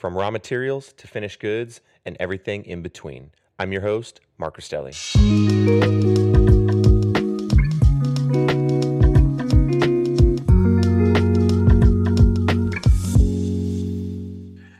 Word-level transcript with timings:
from 0.00 0.16
raw 0.16 0.30
materials 0.30 0.94
to 0.94 1.06
finished 1.06 1.40
goods 1.40 1.82
and 2.06 2.16
everything 2.18 2.64
in 2.64 2.80
between. 2.80 3.30
I'm 3.58 3.70
your 3.70 3.82
host, 3.82 4.22
Mark 4.38 4.56
Rostelli. 4.56 4.96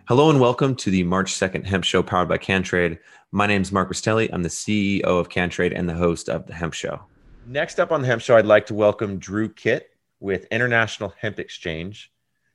Hello 0.08 0.30
and 0.30 0.40
welcome 0.40 0.74
to 0.76 0.90
the 0.90 1.02
March 1.02 1.34
2nd 1.34 1.66
Hemp 1.66 1.84
Show 1.84 2.02
powered 2.02 2.26
by 2.26 2.38
CanTrade. 2.38 2.98
My 3.30 3.46
name 3.46 3.60
is 3.60 3.70
Mark 3.70 3.92
Rostelli. 3.92 4.30
I'm 4.32 4.42
the 4.42 4.48
CEO 4.48 5.04
of 5.04 5.28
CanTrade 5.28 5.78
and 5.78 5.86
the 5.86 5.94
host 5.94 6.30
of 6.30 6.46
the 6.46 6.54
Hemp 6.54 6.72
Show. 6.72 6.98
Next 7.46 7.78
up 7.78 7.92
on 7.92 8.00
the 8.00 8.06
Hemp 8.06 8.22
Show, 8.22 8.38
I'd 8.38 8.46
like 8.46 8.64
to 8.66 8.74
welcome 8.74 9.18
Drew 9.18 9.50
Kitt 9.50 9.90
with 10.18 10.46
International 10.46 11.12
Hemp 11.18 11.38
Exchange. 11.38 12.10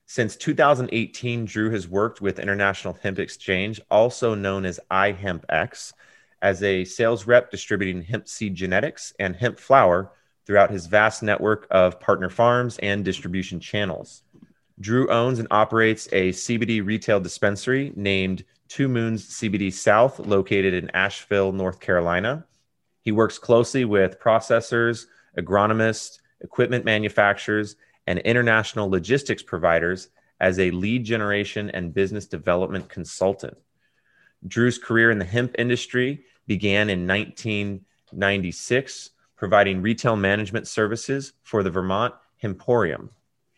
Since 0.08 0.36
2018, 0.36 1.46
Drew 1.46 1.72
has 1.72 1.88
worked 1.88 2.22
with 2.22 2.40
International 2.40 2.98
Hemp 3.02 3.18
Exchange, 3.18 3.82
also 3.90 4.36
known 4.36 4.66
as 4.66 4.80
iHempX, 4.92 5.94
as 6.42 6.62
a 6.62 6.86
sales 6.86 7.26
rep 7.26 7.50
distributing 7.50 8.04
hemp 8.04 8.28
seed 8.28 8.54
genetics 8.54 9.14
and 9.20 9.36
hemp 9.36 9.60
flower 9.60 10.12
throughout 10.46 10.70
his 10.70 10.86
vast 10.86 11.24
network 11.24 11.66
of 11.72 12.00
partner 12.00 12.30
farms 12.30 12.78
and 12.80 13.04
distribution 13.04 13.60
channels. 13.60 14.22
Drew 14.80 15.10
owns 15.10 15.40
and 15.40 15.48
operates 15.50 16.08
a 16.12 16.30
CBD 16.30 16.86
retail 16.86 17.20
dispensary 17.20 17.92
named 17.96 18.44
Two 18.68 18.88
Moons 18.88 19.28
CBD 19.28 19.74
South, 19.74 20.20
located 20.20 20.74
in 20.74 20.90
Asheville, 20.92 21.52
North 21.52 21.80
Carolina. 21.80 22.46
He 23.02 23.12
works 23.12 23.40
closely 23.40 23.86
with 23.86 24.20
processors, 24.20 25.06
agronomists, 25.38 26.20
equipment 26.42 26.84
manufacturers, 26.86 27.76
and 28.08 28.20
international 28.20 28.90
logistics 28.90 29.44
providers 29.44 30.10
as 30.40 30.60
a 30.60 30.72
lead 30.72 31.04
generation 31.04 31.70
and 31.72 31.94
business 31.94 32.26
development 32.26 32.88
consultant. 32.90 33.58
Drew's 34.48 34.78
career 34.78 35.12
in 35.12 35.20
the 35.20 35.26
hemp 35.26 35.56
industry 35.58 36.24
began 36.48 36.90
in 36.90 37.08
1996, 37.08 39.10
providing 39.36 39.82
retail 39.82 40.16
management 40.16 40.68
services 40.68 41.34
for 41.44 41.64
the 41.64 41.72
Vermont 41.72 42.14
Hemporium. 42.44 43.10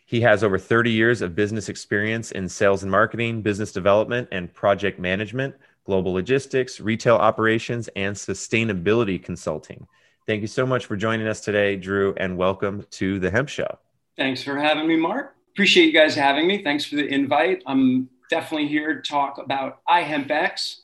He 0.06 0.22
has 0.22 0.42
over 0.42 0.58
30 0.58 0.90
years 0.90 1.20
of 1.20 1.34
business 1.34 1.68
experience 1.68 2.32
in 2.32 2.48
sales 2.48 2.82
and 2.82 2.90
marketing, 2.90 3.42
business 3.42 3.72
development, 3.72 4.28
and 4.32 4.54
project 4.54 4.98
management, 4.98 5.54
global 5.84 6.12
logistics, 6.12 6.80
retail 6.80 7.16
operations, 7.16 7.90
and 7.94 8.16
sustainability 8.16 9.22
consulting. 9.22 9.86
Thank 10.26 10.40
you 10.40 10.46
so 10.46 10.64
much 10.64 10.86
for 10.86 10.96
joining 10.96 11.26
us 11.26 11.40
today, 11.40 11.76
Drew, 11.76 12.14
and 12.16 12.38
welcome 12.38 12.86
to 12.92 13.18
the 13.18 13.30
Hemp 13.30 13.50
Show. 13.50 13.78
Thanks 14.18 14.42
for 14.42 14.58
having 14.58 14.86
me, 14.86 14.96
Mark. 14.96 15.34
Appreciate 15.52 15.86
you 15.86 15.92
guys 15.92 16.14
having 16.14 16.46
me. 16.46 16.62
Thanks 16.62 16.84
for 16.84 16.96
the 16.96 17.06
invite. 17.06 17.62
I'm 17.66 18.10
definitely 18.28 18.68
here 18.68 19.00
to 19.00 19.08
talk 19.08 19.38
about 19.38 19.80
iHempX 19.88 20.80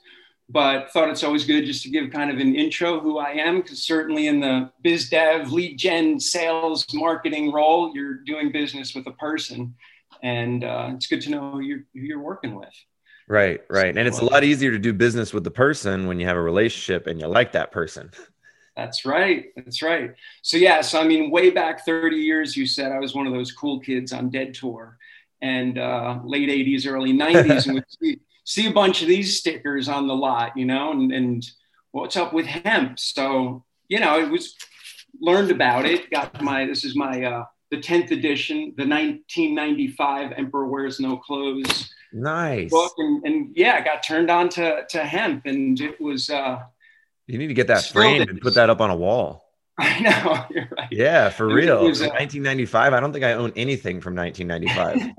but 0.49 0.91
thought 0.93 1.09
it's 1.09 1.25
always 1.25 1.47
good 1.47 1.65
just 1.65 1.83
to 1.83 1.89
give 1.89 2.11
kind 2.11 2.31
of 2.31 2.39
an 2.39 2.55
intro 2.55 3.01
who 3.01 3.19
I 3.19 3.31
am, 3.31 3.61
because 3.61 3.83
certainly 3.83 4.27
in 4.27 4.41
the 4.41 4.71
biz 4.83 5.09
dev, 5.09 5.53
lead 5.53 5.79
gen, 5.79 6.21
sales, 6.21 6.87
marketing 6.93 7.53
role, 7.53 7.93
you're 7.95 8.15
doing 8.15 8.53
business 8.53 8.95
with 8.95 9.07
a 9.07 9.13
person, 9.13 9.75
and 10.23 10.65
uh, 10.65 10.91
it's 10.95 11.07
good 11.07 11.23
to 11.23 11.31
know 11.31 11.53
who 11.53 11.61
you're, 11.61 11.85
who 11.95 12.01
you're 12.01 12.23
working 12.23 12.55
with. 12.55 12.73
Right, 13.27 13.63
right, 13.71 13.97
and 13.97 14.07
it's 14.07 14.19
a 14.19 14.25
lot 14.25 14.45
easier 14.45 14.71
to 14.71 14.79
do 14.79 14.93
business 14.93 15.33
with 15.33 15.45
the 15.45 15.51
person 15.51 16.07
when 16.07 16.21
you 16.21 16.27
have 16.27 16.37
a 16.37 16.43
relationship 16.43 17.07
and 17.07 17.19
you 17.19 17.27
like 17.27 17.53
that 17.53 17.73
person. 17.73 18.11
That's 18.77 19.05
right. 19.05 19.47
That's 19.57 19.83
right. 19.83 20.15
So 20.43 20.57
yeah, 20.57 20.81
so 20.81 21.01
I 21.01 21.07
mean, 21.07 21.31
way 21.31 21.51
back 21.51 21.85
30 21.85 22.17
years, 22.17 22.57
you 22.57 22.67
said 22.67 22.93
I 22.93 22.99
was 22.99 23.15
one 23.15 23.27
of 23.27 23.33
those 23.33 23.53
cool 23.53 23.79
kids 23.81 24.13
on 24.13 24.31
Dead 24.31 24.55
Tour, 24.55 24.99
and 25.41 25.79
uh, 25.79 26.21
late 26.25 26.49
80s, 26.49 26.87
early 26.91 27.13
90s, 27.13 27.67
and 27.69 27.85
we 28.01 28.19
see 28.45 28.67
a 28.67 28.73
bunch 28.73 29.03
of 29.03 29.09
these 29.09 29.39
stickers 29.39 29.89
on 29.89 30.07
the 30.07 30.15
lot, 30.15 30.57
you 30.57 30.65
know, 30.65 30.93
and, 30.93 31.13
and 31.13 31.51
what's 31.93 32.17
up 32.17 32.33
with 32.33 32.47
hemp? 32.47 32.99
So, 32.99 33.65
you 33.89 34.01
know, 34.01 34.19
it 34.19 34.31
was 34.31 34.55
learned 35.21 35.51
about 35.51 35.87
it. 35.87 36.11
Got 36.11 36.41
my, 36.43 36.67
this 36.67 36.85
is 36.85 36.95
my, 36.95 37.25
uh, 37.25 37.45
the 37.71 37.79
10th 37.79 38.11
edition, 38.11 38.75
the 38.77 38.87
1995 38.87 40.33
Emperor 40.37 40.67
Wears 40.67 41.01
No 41.01 41.17
Clothes. 41.17 41.93
Nice. 42.13 42.71
Book. 42.71 42.93
And, 42.99 43.25
and 43.25 43.53
yeah, 43.57 43.83
got 43.83 44.03
turned 44.03 44.31
on 44.31 44.49
to, 44.51 44.85
to 44.89 45.05
hemp 45.05 45.47
and 45.47 45.81
it 45.81 46.01
was, 46.01 46.31
uh, 46.31 46.61
you 47.27 47.39
need 47.39 47.49
to 47.49 47.55
get 47.55 47.69
that 47.69 47.85
framed 47.85 48.29
and 48.29 48.41
put 48.41 48.55
that 48.55 48.71
up 48.71 48.81
on 48.81 48.91
a 48.91 48.97
wall. 48.97 49.45
I 49.79 50.01
know. 50.01 50.45
You're 50.51 50.69
right. 50.77 50.89
Yeah, 50.91 51.31
for 51.31 51.47
real. 51.47 51.85
Was, 51.85 52.01
uh, 52.01 52.07
1995. 52.07 52.93
I 52.93 53.01
don't 53.01 53.13
think 53.13 53.25
I 53.25 53.33
own 53.33 53.53
anything 53.57 54.01
from 54.01 54.15
1995. 54.15 55.13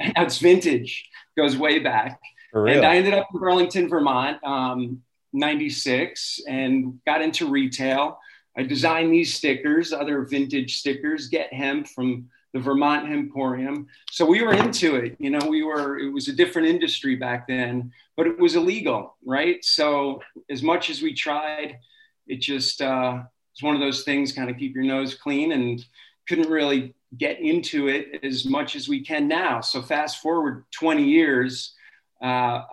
That's 0.16 0.38
vintage. 0.38 1.08
Goes 1.36 1.56
way 1.56 1.80
back. 1.80 2.20
And 2.52 2.84
I 2.84 2.96
ended 2.96 3.14
up 3.14 3.28
in 3.32 3.40
Burlington, 3.40 3.88
Vermont, 3.88 4.42
um, 4.42 5.02
96, 5.32 6.40
and 6.48 7.00
got 7.04 7.22
into 7.22 7.50
retail. 7.50 8.18
I 8.56 8.62
designed 8.62 9.12
these 9.12 9.34
stickers, 9.34 9.92
other 9.92 10.22
vintage 10.22 10.78
stickers, 10.78 11.28
Get 11.28 11.52
Hemp 11.52 11.88
from 11.88 12.28
the 12.58 12.64
Vermont 12.64 13.06
Hemporium. 13.06 13.86
So 14.10 14.26
we 14.26 14.42
were 14.42 14.52
into 14.52 14.96
it. 14.96 15.16
You 15.20 15.30
know, 15.30 15.46
we 15.48 15.62
were, 15.62 15.98
it 15.98 16.12
was 16.12 16.28
a 16.28 16.32
different 16.32 16.68
industry 16.68 17.14
back 17.14 17.46
then, 17.46 17.92
but 18.16 18.26
it 18.26 18.38
was 18.38 18.56
illegal, 18.56 19.16
right? 19.24 19.64
So 19.64 20.20
as 20.50 20.62
much 20.62 20.90
as 20.90 21.00
we 21.00 21.14
tried, 21.14 21.78
it 22.26 22.40
just, 22.40 22.82
uh, 22.82 23.22
it's 23.52 23.62
one 23.62 23.74
of 23.74 23.80
those 23.80 24.02
things 24.02 24.32
kind 24.32 24.50
of 24.50 24.56
keep 24.56 24.74
your 24.74 24.84
nose 24.84 25.14
clean 25.14 25.52
and 25.52 25.84
couldn't 26.28 26.50
really 26.50 26.94
get 27.16 27.40
into 27.40 27.88
it 27.88 28.20
as 28.24 28.44
much 28.44 28.74
as 28.74 28.88
we 28.88 29.04
can 29.04 29.28
now. 29.28 29.60
So 29.60 29.80
fast 29.80 30.20
forward 30.20 30.64
20 30.72 31.04
years, 31.04 31.74
uh, 32.20 32.64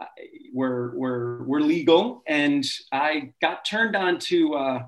were, 0.52 0.94
were, 0.96 1.44
were 1.44 1.62
legal. 1.62 2.24
And 2.26 2.66
I 2.92 3.34
got 3.40 3.66
turned 3.66 3.96
on 3.96 4.18
to 4.20 4.56
uh, 4.56 4.84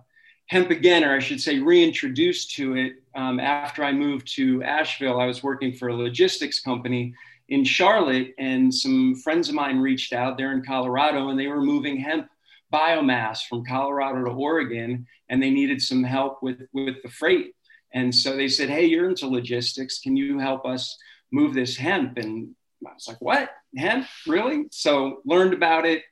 hemp 0.47 0.71
again, 0.71 1.03
or 1.03 1.15
I 1.15 1.19
should 1.19 1.41
say, 1.41 1.59
reintroduced 1.59 2.55
to 2.55 2.75
it 2.75 2.93
um, 3.15 3.39
after 3.39 3.83
I 3.83 3.91
moved 3.91 4.33
to 4.35 4.63
Asheville. 4.63 5.19
I 5.19 5.25
was 5.25 5.43
working 5.43 5.73
for 5.73 5.89
a 5.89 5.95
logistics 5.95 6.59
company 6.59 7.13
in 7.49 7.63
Charlotte, 7.63 8.33
and 8.37 8.73
some 8.73 9.15
friends 9.15 9.49
of 9.49 9.55
mine 9.55 9.79
reached 9.79 10.13
out 10.13 10.37
there 10.37 10.53
in 10.53 10.63
Colorado, 10.63 11.29
and 11.29 11.39
they 11.39 11.47
were 11.47 11.61
moving 11.61 11.97
hemp 11.97 12.27
biomass 12.73 13.39
from 13.47 13.65
Colorado 13.65 14.25
to 14.25 14.31
Oregon, 14.31 15.05
and 15.29 15.41
they 15.41 15.49
needed 15.49 15.81
some 15.81 16.03
help 16.03 16.43
with, 16.43 16.61
with 16.73 17.01
the 17.03 17.09
freight. 17.09 17.53
And 17.93 18.13
so 18.13 18.35
they 18.35 18.47
said, 18.47 18.69
Hey, 18.69 18.85
you're 18.85 19.09
into 19.09 19.27
logistics. 19.27 19.99
Can 19.99 20.17
you 20.17 20.39
help 20.39 20.65
us 20.65 20.97
move 21.31 21.53
this 21.53 21.77
hemp? 21.77 22.17
And 22.17 22.55
I 22.85 22.93
was 22.93 23.07
like, 23.07 23.21
what? 23.21 23.49
Hemp? 23.75 24.07
Really? 24.25 24.65
So 24.71 25.21
learned 25.25 25.53
about 25.53 25.85
it. 25.85 26.03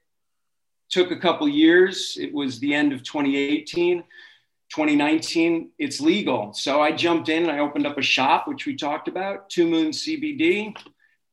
Took 0.95 1.11
a 1.11 1.17
couple 1.17 1.45
years. 1.49 2.17
It 2.17 2.33
was 2.33 2.57
the 2.61 2.73
end 2.73 2.93
of 2.93 3.03
2018. 3.03 4.01
2019, 4.69 5.71
it's 5.77 5.99
legal. 5.99 6.53
So 6.53 6.81
I 6.81 6.93
jumped 6.93 7.27
in 7.27 7.43
and 7.43 7.51
I 7.51 7.59
opened 7.59 7.85
up 7.85 7.97
a 7.97 8.01
shop, 8.01 8.47
which 8.47 8.65
we 8.65 8.77
talked 8.77 9.09
about, 9.09 9.49
Two 9.49 9.67
Moon 9.67 9.89
CBD. 9.89 10.73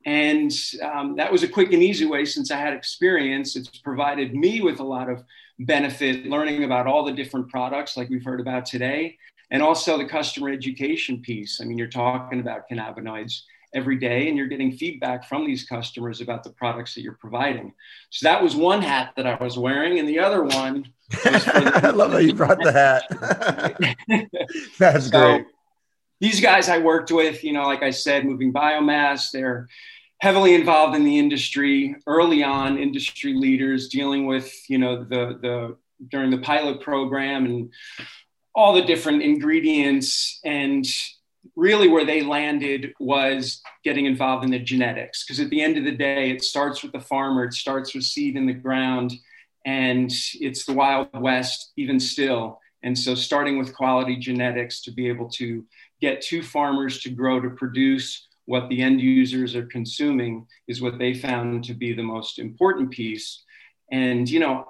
And 0.05 0.53
um, 0.83 1.15
that 1.15 1.31
was 1.31 1.45
a 1.45 1.49
quick 1.49 1.73
and 1.73 1.81
easy 1.81 2.07
way 2.07 2.25
since 2.25 2.51
I 2.51 2.57
had 2.57 2.73
experience. 2.73 3.55
It's 3.55 3.69
provided 3.69 4.35
me 4.35 4.63
with 4.63 4.81
a 4.81 4.85
lot 4.85 5.09
of 5.09 5.23
benefit 5.61 6.27
learning 6.27 6.65
about 6.65 6.89
all 6.89 7.05
the 7.05 7.13
different 7.13 7.49
products 7.49 7.97
like 7.97 8.11
we've 8.11 8.25
heard 8.25 8.41
about 8.41 8.67
today, 8.67 9.17
and 9.53 9.63
also 9.63 9.97
the 9.97 10.07
customer 10.07 10.51
education 10.51 11.21
piece. 11.21 11.61
I 11.61 11.67
mean, 11.67 11.79
you're 11.79 11.87
talking 11.87 12.41
about 12.41 12.69
cannabinoids 12.69 13.43
every 13.75 13.97
day 13.97 14.29
and 14.29 14.37
you're 14.37 14.47
getting 14.47 14.73
feedback 14.73 15.27
from 15.29 15.47
these 15.47 15.65
customers 15.65 16.21
about 16.21 16.45
the 16.45 16.51
products 16.51 16.95
that 16.95 17.03
you're 17.03 17.15
providing. 17.15 17.73
So 18.11 18.29
that 18.29 18.43
was 18.43 18.55
one 18.55 18.83
hat 18.83 19.15
that 19.17 19.27
I 19.27 19.43
was 19.43 19.59
wearing. 19.59 19.99
And 19.99 20.09
the 20.09 20.19
other 20.19 20.43
one 20.43 20.93
the- 21.11 21.81
I 21.85 21.91
love 21.91 22.13
how 22.13 22.19
you 22.19 22.35
brought 22.35 22.63
the 22.63 22.73
hat. 24.09 24.29
That's 24.79 25.11
so, 25.11 25.11
great. 25.11 25.47
These 26.21 26.41
guys 26.41 26.69
I 26.69 26.79
worked 26.79 27.11
with, 27.11 27.43
you 27.43 27.53
know, 27.53 27.65
like 27.65 27.83
I 27.83 27.91
said, 27.91 28.25
moving 28.25 28.53
biomass, 28.53 29.31
they're 29.33 29.69
heavily 30.19 30.55
involved 30.55 30.95
in 30.95 31.03
the 31.03 31.19
industry 31.19 31.97
early 32.07 32.45
on, 32.45 32.79
industry 32.79 33.35
leaders 33.35 33.89
dealing 33.89 34.27
with, 34.27 34.53
you 34.69 34.79
know, 34.79 35.03
the 35.03 35.39
the 35.43 35.77
during 36.09 36.31
the 36.31 36.39
pilot 36.39 36.81
program 36.81 37.45
and 37.45 37.73
all 38.55 38.75
the 38.75 38.83
different 38.83 39.23
ingredients 39.23 40.41
and 40.45 40.87
really 41.57 41.89
where 41.89 42.05
they 42.05 42.23
landed 42.23 42.93
was 43.01 43.61
getting 43.85 44.07
involved 44.07 44.45
in 44.45 44.51
the 44.51 44.59
genetics 44.59 45.25
because 45.25 45.41
at 45.41 45.51
the 45.51 45.61
end 45.61 45.77
of 45.77 45.85
the 45.85 45.91
day 45.91 46.31
it 46.31 46.43
starts 46.43 46.83
with 46.83 46.93
the 46.93 47.01
farmer 47.01 47.45
it 47.45 47.53
starts 47.53 47.95
with 47.95 48.05
seed 48.05 48.37
in 48.37 48.47
the 48.47 48.53
ground 48.53 49.13
and 49.65 50.13
it's 50.35 50.65
the 50.65 50.73
wild 50.73 51.09
west 51.15 51.73
even 51.77 52.01
still. 52.01 52.61
And 52.83 52.99
so 52.99 53.15
starting 53.15 53.59
with 53.59 53.75
quality 53.75 54.17
genetics 54.17 54.81
to 54.83 54.91
be 54.91 55.09
able 55.09 55.29
to 55.31 55.65
get 56.01 56.21
two 56.21 56.43
farmers 56.43 57.01
to 57.03 57.11
grow 57.11 57.41
to 57.41 57.51
produce 57.51 58.27
what 58.47 58.69
the 58.69 58.83
end 58.83 59.01
users 59.01 59.55
are 59.55 59.67
consuming 59.67 60.47
is 60.67 60.83
what 60.83 60.99
they 60.99 61.15
found 61.15 61.65
to 61.65 61.75
be 61.75 61.93
the 61.93 62.03
most 62.03 62.41
important 62.41 62.91
piece. 62.91 63.45
And 63.93 64.29
you 64.29 64.41
know 64.41 64.67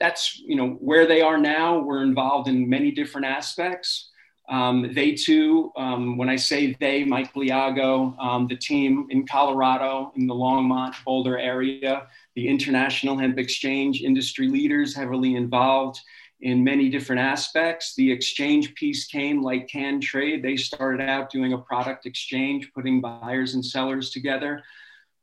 that's 0.00 0.38
you 0.38 0.56
know 0.56 0.70
where 0.70 1.06
they 1.06 1.22
are 1.22 1.38
now 1.38 1.78
we're 1.78 2.02
involved 2.02 2.48
in 2.48 2.68
many 2.68 2.90
different 2.90 3.26
aspects 3.26 4.10
um, 4.48 4.92
they 4.94 5.12
too, 5.12 5.72
um, 5.76 6.16
when 6.16 6.28
I 6.28 6.36
say 6.36 6.76
they, 6.78 7.04
Mike 7.04 7.34
Liago, 7.34 8.16
um, 8.18 8.46
the 8.46 8.56
team 8.56 9.06
in 9.10 9.26
Colorado, 9.26 10.12
in 10.16 10.26
the 10.26 10.34
Longmont, 10.34 10.94
Boulder 11.04 11.38
area, 11.38 12.06
the 12.34 12.46
International 12.46 13.16
Hemp 13.16 13.38
Exchange 13.38 14.02
industry 14.02 14.48
leaders 14.48 14.94
heavily 14.94 15.34
involved 15.34 16.00
in 16.40 16.62
many 16.62 16.88
different 16.88 17.20
aspects. 17.20 17.94
The 17.96 18.12
exchange 18.12 18.74
piece 18.74 19.06
came 19.06 19.42
like 19.42 19.68
Can 19.68 20.00
Trade. 20.00 20.42
They 20.42 20.56
started 20.56 21.00
out 21.00 21.30
doing 21.30 21.52
a 21.52 21.58
product 21.58 22.06
exchange, 22.06 22.70
putting 22.74 23.00
buyers 23.00 23.54
and 23.54 23.64
sellers 23.64 24.10
together. 24.10 24.62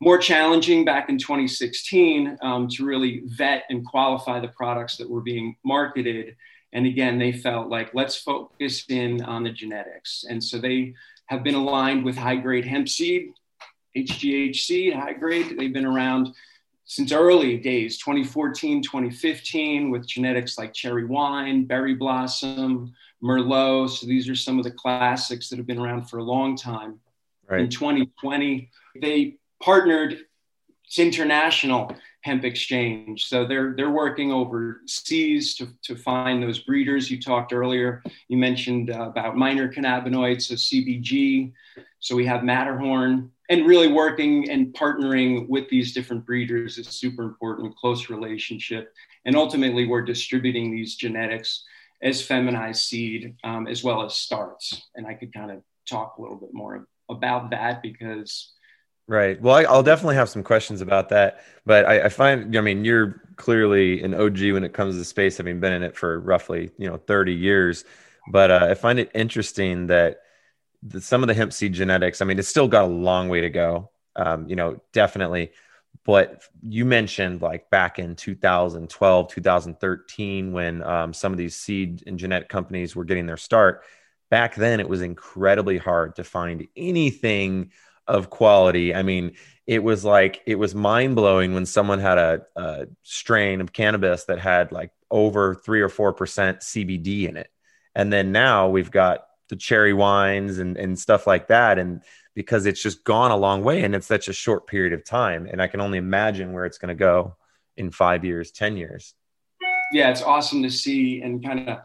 More 0.02 0.18
challenging 0.18 0.84
back 0.84 1.08
in 1.08 1.18
2016 1.18 2.38
um, 2.42 2.68
to 2.70 2.86
really 2.86 3.22
vet 3.26 3.64
and 3.70 3.86
qualify 3.86 4.42
the 4.42 4.50
products 4.50 4.98
that 4.98 5.10
were 5.10 5.22
being 5.22 5.56
marketed 5.64 6.36
and 6.74 6.88
again, 6.88 7.20
they 7.20 7.32
felt 7.32 7.70
like 7.70 7.94
let's 7.94 8.16
focus 8.16 8.84
in 8.90 9.22
on 9.24 9.44
the 9.44 9.52
genetics. 9.52 10.26
And 10.28 10.44
so 10.44 10.58
they 10.58 10.96
have 11.28 11.44
been 11.44 11.56
aligned 11.56 12.04
with 12.04 12.18
high 12.18 12.36
grade 12.36 12.66
hemp 12.66 12.90
seed, 12.90 13.34
HGH 13.96 14.56
seed, 14.56 14.94
high 14.94 15.14
grade. 15.14 15.56
They've 15.58 15.72
been 15.72 15.86
around 15.86 16.34
since 16.86 17.12
early 17.12 17.58
days, 17.58 17.98
2014, 18.00 18.82
2015, 18.82 19.92
with 19.92 20.08
genetics 20.08 20.58
like 20.58 20.74
cherry 20.74 21.06
wine, 21.06 21.66
berry 21.66 21.94
blossom, 21.94 22.94
Merlot. 23.24 23.90
So 23.92 24.08
these 24.08 24.28
are 24.28 24.36
some 24.36 24.58
of 24.58 24.64
the 24.64 24.72
classics 24.72 25.50
that 25.50 25.58
have 25.58 25.68
been 25.68 25.80
around 25.80 26.10
for 26.10 26.18
a 26.18 26.24
long 26.24 26.58
time. 26.58 27.00
Right. 27.48 27.62
In 27.62 27.70
2020, 27.70 28.70
they 29.00 29.36
partnered, 29.62 30.18
it's 30.86 30.98
international 30.98 31.96
hemp 32.24 32.46
exchange. 32.46 33.26
So 33.26 33.46
they're 33.46 33.74
they're 33.76 33.92
working 33.92 34.32
overseas 34.32 35.56
to, 35.56 35.68
to 35.84 35.96
find 35.96 36.42
those 36.42 36.60
breeders. 36.60 37.12
You 37.12 37.22
talked 37.22 37.54
earlier. 37.54 38.02
You 38.30 38.38
mentioned 38.38 38.90
uh, 38.90 39.10
about 39.10 39.38
minor 39.38 39.72
cannabinoids, 39.72 40.44
so 40.44 40.56
CBG. 40.56 41.52
So 42.00 42.16
we 42.16 42.26
have 42.26 42.44
Matterhorn, 42.44 43.32
and 43.50 43.66
really 43.66 43.90
working 43.90 44.50
and 44.50 44.74
partnering 44.74 45.48
with 45.48 45.70
these 45.70 45.94
different 45.94 46.26
breeders 46.26 46.78
is 46.78 46.88
super 46.88 47.24
important. 47.24 47.76
Close 47.76 48.10
relationship, 48.10 48.94
and 49.26 49.36
ultimately 49.36 49.86
we're 49.86 50.02
distributing 50.02 50.72
these 50.72 50.96
genetics 50.96 51.66
as 52.02 52.22
feminized 52.22 52.84
seed 52.84 53.36
um, 53.44 53.68
as 53.68 53.84
well 53.84 54.04
as 54.04 54.16
starts. 54.16 54.90
And 54.96 55.08
I 55.08 55.14
could 55.14 55.34
kind 55.34 55.52
of 55.52 55.62
talk 55.90 56.16
a 56.18 56.22
little 56.22 56.38
bit 56.38 56.54
more 56.54 56.88
about 57.10 57.50
that 57.52 57.82
because 57.82 58.52
Right. 59.08 59.40
Well, 59.42 59.56
I, 59.56 59.70
will 59.70 59.84
definitely 59.84 60.16
have 60.16 60.30
some 60.30 60.44
questions 60.44 60.80
about 60.80 61.10
that, 61.10 61.44
but 61.66 61.86
I, 61.86 62.06
I, 62.06 62.10
find, 62.10 62.56
I 62.56 62.62
mean, 62.62 62.86
you're 62.86 63.22
clearly 63.36 64.02
an 64.02 64.14
OG 64.14 64.54
when 64.54 64.64
it 64.64 64.74
comes 64.74 64.98
to 64.98 65.04
space, 65.04 65.38
having 65.38 65.60
been 65.60 65.74
in 65.74 65.84
it 65.84 65.98
for 65.98 66.22
roughly, 66.22 66.72
you 66.78 66.88
know, 66.90 66.96
30 66.96 67.34
years. 67.34 67.84
But 68.32 68.50
uh, 68.50 68.68
I 68.70 68.76
find 68.76 69.00
it 69.00 69.12
interesting 69.14 69.88
that 69.88 70.20
the, 70.82 71.02
some 71.02 71.22
of 71.22 71.28
the 71.28 71.34
hemp 71.34 71.52
seed 71.52 71.74
genetics, 71.74 72.22
I 72.22 72.26
mean, 72.26 72.40
it's 72.40 72.48
still 72.48 72.70
got 72.70 72.86
a 72.86 72.88
long 72.88 73.28
way 73.28 73.42
to 73.42 73.50
go, 73.50 73.92
um, 74.16 74.48
you 74.48 74.56
know, 74.56 74.82
definitely. 74.94 75.52
But 76.06 76.44
you 76.62 76.86
mentioned 76.86 77.42
like 77.42 77.70
back 77.70 78.00
in 78.00 78.16
2012, 78.16 79.28
2013, 79.28 80.54
when 80.54 80.82
um, 80.82 81.14
some 81.14 81.34
of 81.34 81.38
these 81.38 81.58
seed 81.58 82.04
and 82.08 82.18
genetic 82.18 82.48
companies 82.48 82.96
were 82.96 83.06
getting 83.06 83.26
their 83.26 83.38
start. 83.38 83.84
Back 84.30 84.56
then, 84.56 84.80
it 84.80 84.88
was 84.88 85.02
incredibly 85.02 85.78
hard 85.78 86.16
to 86.16 86.24
find 86.24 86.68
anything 86.78 87.72
of 88.08 88.30
quality. 88.30 88.94
I 88.94 89.04
mean, 89.04 89.34
it 89.66 89.84
was 89.84 90.04
like 90.04 90.42
it 90.46 90.56
was 90.56 90.76
mind 90.76 91.16
blowing 91.16 91.54
when 91.54 91.66
someone 91.66 92.00
had 92.00 92.18
a, 92.18 92.42
a, 92.56 92.88
strain 93.04 93.62
of 93.62 93.72
cannabis 93.72 94.26
that 94.26 94.40
had 94.40 94.72
like 94.72 94.92
over 95.10 95.56
three 95.56 95.82
or 95.82 95.90
four 95.90 96.14
percent 96.14 96.60
CBD 96.60 97.30
in 97.30 97.38
it, 97.38 97.50
and 97.96 98.12
then 98.12 98.32
now 98.32 98.70
we've 98.70 98.92
got 98.92 99.26
the 99.50 99.56
cherry 99.56 99.94
wines 99.94 100.60
and 100.60 100.78
and 100.78 101.00
stuff 101.00 101.26
like 101.28 101.48
that, 101.48 101.80
and 101.80 102.02
because 102.36 102.66
it's 102.66 102.82
just 102.82 103.04
gone 103.04 103.32
a 103.32 103.38
long 103.38 103.64
way 103.64 103.84
and 103.84 103.94
it's 103.94 104.08
such 104.08 104.28
a 104.28 104.34
short 104.34 104.68
period 104.68 104.94
of 104.94 105.06
time, 105.06 105.48
and 105.50 105.62
I 105.62 105.68
can 105.68 105.82
only 105.82 105.98
imagine 105.98 106.52
where 106.52 106.66
it's 106.66 106.78
going 106.78 106.90
to 106.90 106.96
go 106.96 107.36
in 107.78 107.92
five 107.92 108.26
years, 108.26 108.52
ten 108.52 108.76
years. 108.76 109.14
Yeah, 109.94 110.10
it's 110.10 110.24
awesome 110.24 110.64
to 110.64 110.72
see 110.72 111.22
and 111.22 111.44
kind 111.44 111.70
of 111.70 111.80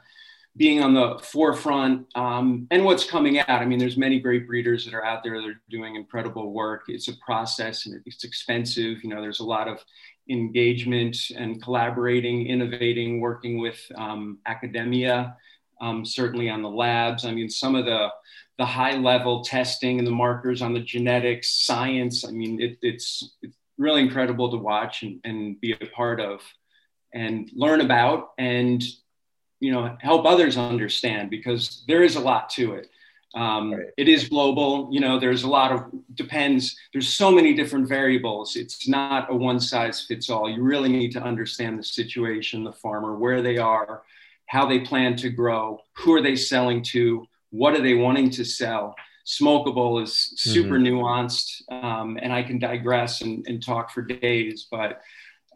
being 0.58 0.82
on 0.82 0.92
the 0.92 1.18
forefront 1.22 2.06
um, 2.16 2.66
and 2.70 2.84
what's 2.84 3.08
coming 3.08 3.38
out. 3.38 3.48
I 3.48 3.64
mean, 3.64 3.78
there's 3.78 3.96
many 3.96 4.18
great 4.18 4.46
breeders 4.46 4.84
that 4.84 4.92
are 4.92 5.04
out 5.04 5.22
there 5.22 5.40
that 5.40 5.48
are 5.48 5.60
doing 5.70 5.94
incredible 5.94 6.52
work. 6.52 6.82
It's 6.88 7.08
a 7.08 7.16
process 7.24 7.86
and 7.86 8.02
it's 8.04 8.24
expensive. 8.24 9.02
You 9.02 9.10
know, 9.10 9.20
there's 9.20 9.40
a 9.40 9.44
lot 9.44 9.68
of 9.68 9.78
engagement 10.28 11.16
and 11.36 11.62
collaborating, 11.62 12.48
innovating, 12.48 13.20
working 13.20 13.58
with 13.58 13.80
um, 13.94 14.38
academia, 14.46 15.36
um, 15.80 16.04
certainly 16.04 16.50
on 16.50 16.60
the 16.60 16.68
labs. 16.68 17.24
I 17.24 17.30
mean, 17.30 17.48
some 17.48 17.76
of 17.76 17.86
the 17.86 18.08
the 18.58 18.66
high 18.66 18.96
level 18.96 19.44
testing 19.44 19.98
and 19.98 20.06
the 20.06 20.10
markers 20.12 20.62
on 20.62 20.74
the 20.74 20.80
genetics, 20.80 21.64
science. 21.64 22.26
I 22.26 22.32
mean, 22.32 22.60
it, 22.60 22.76
it's, 22.82 23.36
it's 23.40 23.56
really 23.78 24.00
incredible 24.02 24.50
to 24.50 24.56
watch 24.56 25.04
and, 25.04 25.20
and 25.22 25.60
be 25.60 25.76
a 25.80 25.86
part 25.86 26.20
of 26.20 26.40
and 27.14 27.48
learn 27.54 27.80
about 27.80 28.30
and 28.36 28.82
you 29.60 29.72
know 29.72 29.96
help 30.00 30.26
others 30.26 30.56
understand 30.56 31.30
because 31.30 31.84
there 31.88 32.02
is 32.02 32.16
a 32.16 32.20
lot 32.20 32.50
to 32.50 32.74
it 32.74 32.88
um, 33.34 33.74
right. 33.74 33.86
it 33.96 34.08
is 34.08 34.28
global 34.28 34.88
you 34.90 35.00
know 35.00 35.18
there's 35.18 35.42
a 35.42 35.48
lot 35.48 35.72
of 35.72 35.84
depends 36.14 36.76
there's 36.92 37.08
so 37.08 37.30
many 37.30 37.54
different 37.54 37.88
variables 37.88 38.56
it's 38.56 38.88
not 38.88 39.30
a 39.30 39.34
one 39.34 39.60
size 39.60 40.04
fits 40.04 40.30
all 40.30 40.48
you 40.48 40.62
really 40.62 40.88
need 40.88 41.12
to 41.12 41.22
understand 41.22 41.78
the 41.78 41.84
situation 41.84 42.64
the 42.64 42.72
farmer 42.72 43.16
where 43.16 43.42
they 43.42 43.58
are 43.58 44.02
how 44.46 44.66
they 44.66 44.80
plan 44.80 45.14
to 45.16 45.28
grow 45.28 45.78
who 45.96 46.14
are 46.14 46.22
they 46.22 46.36
selling 46.36 46.82
to 46.82 47.26
what 47.50 47.74
are 47.74 47.82
they 47.82 47.94
wanting 47.94 48.30
to 48.30 48.44
sell 48.44 48.94
smokable 49.26 50.02
is 50.02 50.32
super 50.36 50.78
mm-hmm. 50.78 50.96
nuanced 50.96 51.62
um, 51.70 52.18
and 52.22 52.32
i 52.32 52.42
can 52.42 52.58
digress 52.58 53.20
and, 53.20 53.46
and, 53.46 53.62
talk 53.62 53.90
for 53.90 54.00
days 54.00 54.68
but 54.70 55.02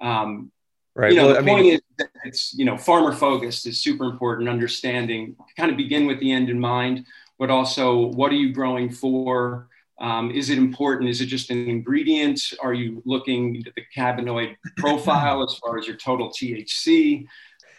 um, 0.03 0.51
Right. 0.95 1.13
You 1.13 1.17
know, 1.17 1.27
well, 1.27 1.35
the 1.35 1.41
I 1.41 1.45
point 1.45 1.63
mean, 1.63 1.75
is 1.75 1.81
that 1.99 2.09
it's, 2.25 2.55
you 2.55 2.65
know, 2.65 2.77
farmer 2.77 3.13
focused 3.13 3.67
is 3.67 3.81
super 3.81 4.05
important, 4.05 4.49
understanding, 4.49 5.37
kind 5.57 5.71
of 5.71 5.77
begin 5.77 6.07
with 6.07 6.21
the 6.21 6.31
end 6.31 6.51
in 6.51 6.61
mind, 6.61 7.07
but 7.39 7.51
also 7.51 8.07
what 8.09 8.31
are 8.31 8.37
you 8.37 8.53
growing 8.53 8.91
for? 8.91 9.69
Um, 10.01 10.31
is 10.33 10.51
it 10.51 10.59
important? 10.59 11.09
Is 11.09 11.21
it 11.21 11.27
just 11.27 11.51
an 11.51 11.69
ingredient? 11.69 12.41
Are 12.61 12.75
you 12.75 13.03
looking 13.07 13.63
at 13.67 13.75
the 13.75 13.83
cannabinoid 13.97 14.57
profile 14.77 15.43
as 15.43 15.55
far 15.55 15.79
as 15.79 15.87
your 15.87 15.97
total 15.97 16.29
THC? 16.29 17.27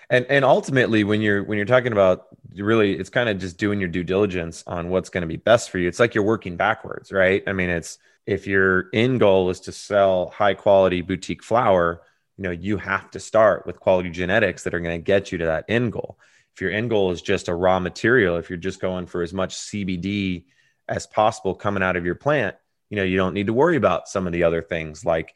And 0.10 0.26
and 0.30 0.46
ultimately, 0.46 1.04
when 1.04 1.22
you're 1.22 1.44
when 1.44 1.58
you're 1.58 1.66
talking 1.66 1.92
about 1.92 2.28
really, 2.56 2.94
it's 2.94 3.10
kind 3.10 3.30
of 3.30 3.40
just 3.40 3.58
doing 3.58 3.80
your 3.80 3.90
due 3.90 4.04
diligence 4.04 4.64
on 4.68 4.90
what's 4.90 5.10
going 5.10 5.22
to 5.22 5.28
be 5.28 5.38
best 5.38 5.70
for 5.70 5.80
you. 5.80 5.88
It's 5.88 6.00
like 6.00 6.16
you're 6.16 6.24
working 6.24 6.56
backwards, 6.56 7.12
right? 7.12 7.44
I 7.48 7.54
mean, 7.54 7.70
it's 7.70 7.98
if 8.26 8.48
your 8.48 8.90
end 8.94 9.20
goal 9.20 9.50
is 9.50 9.60
to 9.62 9.72
sell 9.72 10.30
high 10.30 10.54
quality 10.54 11.02
boutique 11.02 11.44
flower, 11.44 12.02
you 12.38 12.44
know 12.44 12.52
you 12.52 12.78
have 12.78 13.12
to 13.12 13.20
start 13.20 13.66
with 13.66 13.80
quality 13.80 14.10
genetics 14.10 14.64
that 14.64 14.74
are 14.74 14.80
going 14.80 15.00
to 15.00 15.04
get 15.04 15.32
you 15.32 15.38
to 15.38 15.46
that 15.46 15.66
end 15.68 15.92
goal 15.92 16.18
if 16.54 16.62
your 16.62 16.72
end 16.72 16.90
goal 16.90 17.12
is 17.12 17.22
just 17.22 17.48
a 17.48 17.56
raw 17.56 17.80
material, 17.80 18.38
if 18.38 18.50
you're 18.50 18.58
just 18.58 18.80
going 18.80 19.08
for 19.08 19.22
as 19.24 19.34
much 19.34 19.56
CBD 19.56 20.46
as 20.88 21.08
possible 21.08 21.56
coming 21.56 21.82
out 21.82 21.96
of 21.96 22.06
your 22.06 22.16
plant, 22.16 22.56
you 22.90 22.98
know, 22.98 23.04
you 23.04 23.18
don't 23.18 23.34
need 23.34 23.48
to 23.48 23.54
worry 23.54 23.76
about 23.76 24.08
some 24.08 24.28
of 24.28 24.34
the 24.34 24.44
other 24.44 24.62
things 24.62 25.04
like 25.04 25.34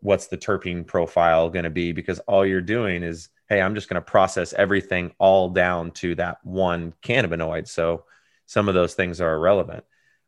what's 0.00 0.26
the 0.26 0.36
terpene 0.36 0.86
profile 0.86 1.48
going 1.48 1.64
to 1.64 1.70
be 1.70 1.92
because 1.92 2.18
all 2.20 2.44
you're 2.44 2.60
doing 2.60 3.02
is, 3.02 3.30
hey, 3.48 3.62
I'm 3.62 3.74
just 3.74 3.88
going 3.88 4.00
to 4.00 4.02
process 4.02 4.52
everything 4.52 5.12
all 5.18 5.48
down 5.48 5.92
to 5.92 6.14
that 6.16 6.38
one 6.44 6.92
cannabinoid. 7.02 7.66
So 7.66 8.04
some 8.44 8.68
of 8.68 8.74
those 8.74 8.92
things 8.92 9.22
are 9.22 9.34
irrelevant. 9.34 9.84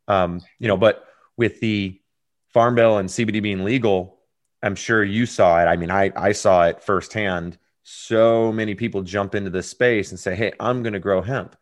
Um, 0.09 0.41
you 0.59 0.69
know, 0.69 0.79
but 0.79 1.05
with 1.37 1.61
the 1.61 2.01
farm 2.49 2.77
bill 2.77 2.97
and 2.97 3.11
CBD 3.11 3.43
being 3.43 3.65
legal, 3.65 4.20
I'm 4.63 4.75
sure 4.75 5.03
you 5.03 5.27
saw 5.27 5.61
it. 5.61 5.67
I 5.67 5.77
mean, 5.77 5.91
I 5.91 6.13
I 6.17 6.33
saw 6.33 6.67
it 6.67 6.83
firsthand 6.83 7.59
so 7.83 8.53
many 8.53 8.77
people 8.77 9.03
jump 9.03 9.35
into 9.35 9.51
this 9.51 9.69
space 9.69 10.11
and 10.11 10.21
say, 10.21 10.37
Hey, 10.37 10.53
I'm 10.61 10.83
going 10.83 10.93
to 10.93 11.01
grow 11.01 11.23
hemp. 11.23 11.57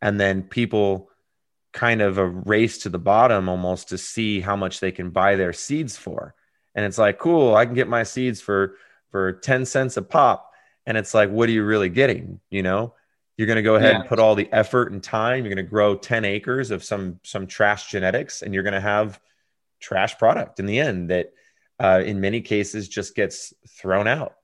And 0.00 0.20
then 0.20 0.44
people 0.44 1.10
kind 1.72 2.02
of 2.02 2.18
a 2.18 2.26
race 2.26 2.78
to 2.78 2.88
the 2.88 2.98
bottom 2.98 3.48
almost 3.48 3.88
to 3.88 3.98
see 3.98 4.40
how 4.40 4.54
much 4.54 4.78
they 4.78 4.92
can 4.92 5.10
buy 5.10 5.36
their 5.36 5.52
seeds 5.52 5.96
for. 5.96 6.34
And 6.74 6.84
it's 6.84 6.98
like, 6.98 7.18
cool, 7.18 7.56
I 7.56 7.66
can 7.66 7.74
get 7.74 7.88
my 7.88 8.04
seeds 8.04 8.40
for 8.40 8.76
for 9.10 9.32
10 9.32 9.66
cents 9.66 9.96
a 9.96 10.02
pop. 10.02 10.52
And 10.86 10.96
it's 10.96 11.14
like, 11.14 11.30
what 11.30 11.48
are 11.48 11.52
you 11.52 11.64
really 11.64 11.88
getting? 11.88 12.40
You 12.48 12.62
know, 12.62 12.94
you're 13.36 13.46
going 13.46 13.56
to 13.56 13.62
go 13.62 13.74
ahead 13.74 13.92
yeah. 13.92 14.00
and 14.00 14.08
put 14.08 14.18
all 14.18 14.34
the 14.34 14.48
effort 14.52 14.92
and 14.92 15.02
time. 15.02 15.44
You're 15.44 15.54
going 15.54 15.64
to 15.64 15.70
grow 15.70 15.96
10 15.96 16.24
acres 16.24 16.70
of 16.70 16.84
some 16.84 17.18
some 17.22 17.46
trash 17.46 17.90
genetics, 17.90 18.42
and 18.42 18.54
you're 18.54 18.62
going 18.62 18.72
to 18.72 18.80
have 18.80 19.20
trash 19.80 20.16
product 20.16 20.60
in 20.60 20.66
the 20.66 20.78
end 20.78 21.10
that, 21.10 21.32
uh, 21.78 22.02
in 22.04 22.20
many 22.20 22.40
cases, 22.40 22.88
just 22.88 23.14
gets 23.14 23.52
thrown 23.68 24.06
out 24.06 24.34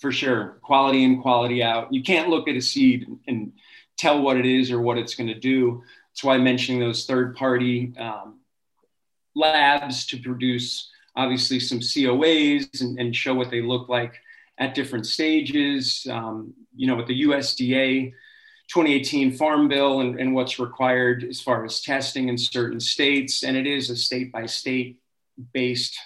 for 0.00 0.12
sure. 0.12 0.58
Quality 0.62 1.04
in, 1.04 1.22
quality 1.22 1.62
out. 1.62 1.92
You 1.92 2.02
can't 2.02 2.28
look 2.28 2.48
at 2.48 2.56
a 2.56 2.60
seed 2.60 3.06
and 3.26 3.52
tell 3.96 4.20
what 4.20 4.36
it 4.36 4.46
is 4.46 4.70
or 4.70 4.80
what 4.80 4.98
it's 4.98 5.14
going 5.14 5.28
to 5.28 5.38
do. 5.38 5.82
That's 6.10 6.24
why 6.24 6.38
mentioning 6.38 6.80
those 6.80 7.06
third 7.06 7.36
party 7.36 7.92
um, 7.98 8.40
labs 9.34 10.06
to 10.06 10.18
produce 10.18 10.90
obviously 11.14 11.60
some 11.60 11.80
COAs 11.80 12.80
and, 12.80 12.98
and, 12.98 13.16
show 13.16 13.32
what 13.32 13.50
they 13.50 13.62
look 13.62 13.88
like 13.88 14.12
at 14.58 14.74
different 14.74 15.06
stages. 15.06 16.06
Um, 16.10 16.52
you 16.74 16.86
know, 16.86 16.96
with 16.96 17.06
the 17.06 17.22
USDA 17.22 18.12
2018 18.68 19.32
Farm 19.32 19.68
Bill 19.68 20.00
and, 20.00 20.20
and 20.20 20.34
what's 20.34 20.58
required 20.58 21.24
as 21.24 21.40
far 21.40 21.64
as 21.64 21.80
testing 21.80 22.28
in 22.28 22.36
certain 22.36 22.80
states. 22.80 23.44
And 23.44 23.56
it 23.56 23.66
is 23.66 23.88
a 23.88 23.96
state 23.96 24.30
by 24.30 24.44
state 24.44 24.98
based 25.54 25.98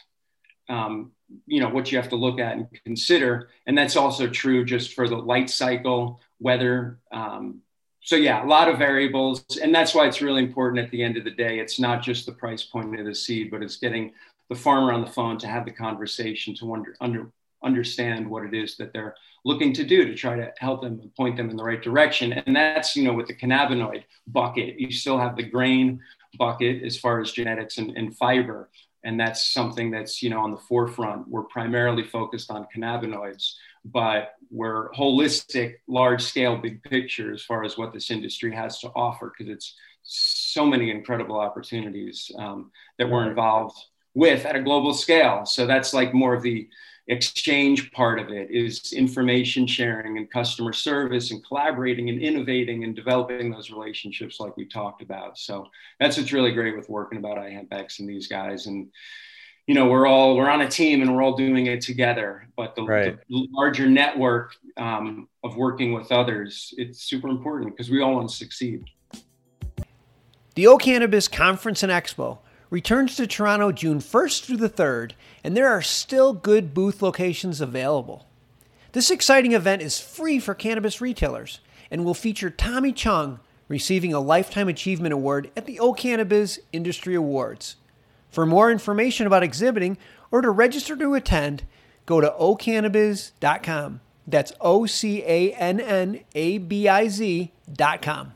um, 0.71 1.13
you 1.47 1.61
know 1.61 1.69
what 1.69 1.91
you 1.93 1.99
have 1.99 2.09
to 2.09 2.17
look 2.17 2.41
at 2.41 2.57
and 2.57 2.67
consider. 2.85 3.51
And 3.67 3.77
that's 3.77 3.97
also 3.97 4.29
true 4.29 4.65
just 4.65 4.95
for 4.95 5.09
the 5.09 5.17
light 5.17 5.51
cycle 5.51 6.21
weather 6.39 6.99
um, 7.13 7.61
so 8.03 8.17
yeah 8.17 8.45
a 8.45 8.47
lot 8.47 8.69
of 8.69 8.79
variables. 8.79 9.45
And 9.63 9.75
that's 9.75 9.95
why 9.95 10.07
it's 10.07 10.23
really 10.23 10.43
important 10.43 10.85
at 10.85 10.91
the 10.91 11.03
end 11.03 11.17
of 11.17 11.25
the 11.25 11.31
day 11.31 11.59
it's 11.59 11.79
not 11.79 12.03
just 12.03 12.27
the 12.27 12.33
price 12.33 12.63
point 12.63 12.99
of 12.99 13.07
the 13.07 13.15
seed 13.15 13.51
but 13.51 13.63
it's 13.63 13.77
getting 13.77 14.13
the 14.49 14.55
farmer 14.55 14.93
on 14.93 15.01
the 15.03 15.11
phone 15.11 15.39
to 15.39 15.47
have 15.47 15.65
the 15.65 15.71
conversation 15.71 16.55
to 16.57 16.73
under, 16.73 16.97
under 17.01 17.31
understand 17.63 18.29
what 18.29 18.45
it 18.45 18.55
is 18.55 18.77
that 18.79 18.93
they're 18.93 19.15
looking 19.45 19.73
to 19.75 19.85
do 19.85 20.07
to 20.07 20.15
try 20.15 20.35
to 20.37 20.53
help 20.59 20.83
them 20.83 21.11
point 21.17 21.37
them 21.37 21.51
in 21.51 21.57
the 21.57 21.65
right 21.65 21.83
direction. 21.83 22.33
And 22.33 22.57
that's 22.57 22.97
you 22.97 23.05
know 23.05 23.13
with 23.13 23.27
the 23.27 23.35
cannabinoid 23.35 24.05
bucket 24.27 24.81
you 24.81 24.91
still 24.91 25.19
have 25.19 25.37
the 25.37 25.43
grain 25.43 26.01
bucket 26.39 26.83
as 26.83 26.97
far 26.97 27.21
as 27.21 27.33
genetics 27.33 27.79
and, 27.79 27.97
and 27.97 28.17
fiber 28.17 28.71
and 29.05 29.19
that's 29.19 29.53
something 29.53 29.91
that's 29.91 30.23
you 30.23 30.31
know 30.31 30.41
on 30.41 30.51
the 30.51 30.57
forefront. 30.59 31.29
We're 31.29 31.45
primarily 31.45 32.05
focused 32.05 32.51
on 32.51 32.67
cannabinoids 32.75 33.55
but 33.85 34.35
we're 34.51 34.91
holistic 34.91 35.77
large 35.89 36.23
scale 36.23 36.57
big 36.57 36.83
picture 36.83 37.33
as 37.33 37.43
far 37.43 37.65
as 37.65 37.79
what 37.79 37.93
this 37.93 38.11
industry 38.11 38.55
has 38.55 38.79
to 38.81 38.89
offer 38.95 39.33
because 39.37 39.51
it's 39.51 39.75
so 40.03 40.67
many 40.67 40.91
incredible 40.91 41.39
opportunities 41.39 42.31
um, 42.39 42.71
that 42.99 43.09
we're 43.09 43.29
involved 43.29 43.77
with 44.15 44.45
at 44.45 44.57
a 44.57 44.63
global 44.63 44.93
scale. 44.93 45.47
So 45.47 45.67
that's 45.67 45.95
like 45.95 46.13
more 46.13 46.35
of 46.35 46.43
the 46.43 46.69
exchange 47.11 47.91
part 47.91 48.21
of 48.21 48.31
it 48.31 48.51
is 48.51 48.93
information 48.93 49.67
sharing 49.67 50.17
and 50.17 50.31
customer 50.31 50.73
service 50.73 51.33
and 51.33 51.45
collaborating 51.45 52.09
and 52.09 52.23
innovating 52.23 52.85
and 52.85 52.95
developing 52.95 53.51
those 53.51 53.69
relationships 53.71 54.39
like 54.39 54.57
we 54.57 54.65
talked 54.65 55.03
about. 55.03 55.37
So 55.37 55.67
that's 55.99 56.17
what's 56.17 56.33
really 56.33 56.53
great 56.53 56.77
with 56.77 56.89
working 56.89 57.19
about 57.19 57.37
ihempx 57.37 57.99
and 57.99 58.09
these 58.09 58.29
guys. 58.29 58.67
And 58.67 58.89
you 59.67 59.75
know 59.75 59.89
we're 59.89 60.07
all 60.07 60.37
we're 60.37 60.49
on 60.49 60.63
a 60.63 60.69
team 60.69 61.03
and 61.03 61.15
we're 61.15 61.23
all 61.23 61.37
doing 61.37 61.67
it 61.67 61.81
together 61.81 62.49
but 62.57 62.75
the, 62.75 62.83
right. 62.83 63.19
the 63.29 63.49
larger 63.53 63.87
network 63.87 64.57
um, 64.77 65.29
of 65.45 65.57
working 65.57 65.93
with 65.93 66.11
others 66.11 66.75
it's 66.77 67.05
super 67.05 67.29
important 67.29 67.71
because 67.71 67.89
we 67.89 68.01
all 68.01 68.15
want 68.15 68.29
to 68.29 68.35
succeed. 68.35 68.85
The 70.57 70.67
O'Cannabiz 70.67 71.31
conference 71.31 71.85
and 71.85 71.93
expo 71.93 72.39
returns 72.71 73.17
to 73.17 73.27
Toronto 73.27 73.73
June 73.73 73.99
1st 73.99 74.45
through 74.45 74.57
the 74.57 74.71
3rd, 74.71 75.13
and 75.45 75.57
there 75.57 75.69
are 75.69 75.83
still 75.83 76.33
good 76.33 76.73
booth 76.73 77.03
locations 77.03 77.61
available. 77.61 78.27
This 78.93 79.11
exciting 79.11 79.53
event 79.53 79.83
is 79.83 80.01
free 80.01 80.39
for 80.39 80.55
cannabis 80.55 81.01
retailers 81.01 81.61
and 81.91 82.05
will 82.05 82.15
feature 82.15 82.51
Tommy 82.51 82.93
Chong 82.93 83.41
receiving 83.69 84.13
a 84.13 84.21
Lifetime 84.21 84.69
Achievement 84.69 85.13
Award 85.13 85.51
at 85.57 85.67
the 85.67 85.79
O'Cannabiz 85.81 86.59
Industry 86.73 87.15
Awards. 87.15 87.77
For 88.31 88.47
more 88.47 88.71
information 88.71 89.27
about 89.27 89.43
exhibiting 89.43 89.99
or 90.31 90.41
to 90.41 90.51
register 90.51 90.97
to 90.97 91.15
attend, 91.15 91.65
go 92.07 92.21
to 92.21 92.35
ocannabiz.com. 92.39 94.01
That's 94.27 94.53
O 94.61 94.87
C 94.87 95.23
A 95.25 95.53
N 95.53 95.81
N 95.81 96.21
A 96.35 96.59
B 96.59 96.89
I 96.89 97.09
Z.com. 97.09 98.33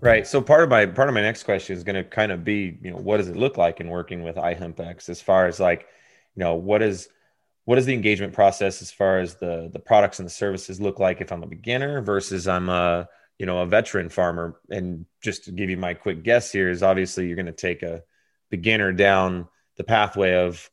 Right. 0.00 0.26
So 0.26 0.40
part 0.40 0.62
of 0.62 0.70
my 0.70 0.86
part 0.86 1.08
of 1.08 1.14
my 1.14 1.20
next 1.20 1.42
question 1.42 1.76
is 1.76 1.84
going 1.84 1.96
to 1.96 2.04
kind 2.04 2.32
of 2.32 2.42
be, 2.42 2.78
you 2.82 2.90
know, 2.90 2.96
what 2.96 3.18
does 3.18 3.28
it 3.28 3.36
look 3.36 3.58
like 3.58 3.80
in 3.80 3.88
working 3.88 4.22
with 4.22 4.36
iHempX 4.36 5.08
as 5.10 5.20
far 5.20 5.46
as 5.46 5.60
like, 5.60 5.86
you 6.34 6.42
know, 6.42 6.54
what 6.54 6.82
is 6.82 7.08
what 7.66 7.78
is 7.78 7.86
the 7.86 7.94
engagement 7.94 8.32
process 8.32 8.80
as 8.80 8.90
far 8.90 9.18
as 9.18 9.34
the 9.36 9.68
the 9.72 9.78
products 9.78 10.18
and 10.18 10.26
the 10.26 10.32
services 10.32 10.80
look 10.80 10.98
like 10.98 11.20
if 11.20 11.32
I'm 11.32 11.42
a 11.42 11.46
beginner 11.46 12.00
versus 12.00 12.48
I'm 12.48 12.68
a 12.68 13.08
you 13.38 13.46
know 13.46 13.60
a 13.60 13.66
veteran 13.66 14.08
farmer 14.08 14.58
and 14.70 15.06
just 15.22 15.44
to 15.44 15.52
give 15.52 15.70
you 15.70 15.76
my 15.76 15.94
quick 15.94 16.22
guess 16.22 16.50
here 16.50 16.70
is 16.70 16.82
obviously 16.82 17.26
you're 17.26 17.36
going 17.36 17.46
to 17.46 17.52
take 17.52 17.82
a 17.82 18.02
beginner 18.50 18.92
down 18.92 19.48
the 19.76 19.84
pathway 19.84 20.34
of 20.34 20.70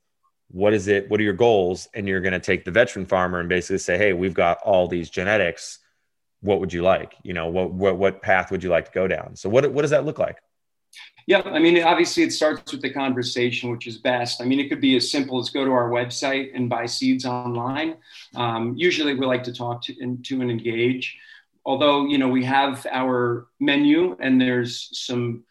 what 0.50 0.74
is 0.74 0.88
it 0.88 1.10
what 1.10 1.20
are 1.20 1.24
your 1.24 1.34
goals 1.34 1.88
and 1.94 2.08
you're 2.08 2.22
going 2.22 2.34
to 2.34 2.40
take 2.40 2.66
the 2.66 2.72
veteran 2.72 3.06
farmer 3.06 3.40
and 3.40 3.48
basically 3.48 3.78
say 3.78 3.98
hey 3.98 4.14
we've 4.14 4.34
got 4.34 4.58
all 4.64 4.88
these 4.88 5.10
genetics 5.10 5.80
what 6.42 6.60
would 6.60 6.74
you 6.74 6.82
like? 6.82 7.16
You 7.24 7.34
know, 7.34 7.48
what, 7.48 7.72
what, 7.72 7.98
what 7.98 8.22
path 8.22 8.52
would 8.52 8.64
you 8.64 8.70
like 8.70 8.86
to 8.86 8.92
go 8.92 9.08
down? 9.08 9.36
So 9.36 9.50
what, 9.50 9.72
what 9.72 9.82
does 9.82 9.92
that 9.92 10.06
look 10.06 10.20
like? 10.20 10.38
Yeah, 11.28 11.42
I 11.42 11.60
mean, 11.60 11.84
obviously 11.84 12.24
it 12.24 12.32
starts 12.32 12.72
with 12.72 12.82
the 12.82 12.90
conversation, 12.90 13.70
which 13.70 13.86
is 13.86 13.98
best. 13.98 14.42
I 14.42 14.46
mean, 14.46 14.60
it 14.62 14.70
could 14.70 14.80
be 14.80 14.96
as 14.96 15.12
simple 15.12 15.40
as 15.40 15.50
go 15.50 15.66
to 15.66 15.72
our 15.72 15.90
website 15.90 16.52
and 16.56 16.70
buy 16.70 16.86
seeds 16.86 17.26
online. 17.26 17.98
Um, 18.36 18.76
usually 18.78 19.14
we 19.14 19.26
like 19.26 19.44
to 19.44 19.54
talk 19.54 19.84
to 19.84 19.96
and, 20.02 20.24
to 20.26 20.42
and 20.42 20.50
engage. 20.50 21.18
Although, 21.66 22.06
you 22.06 22.18
know, 22.18 22.30
we 22.30 22.46
have 22.46 22.88
our 22.90 23.48
menu 23.60 24.16
and 24.22 24.40
there's 24.40 24.90
some 24.98 25.44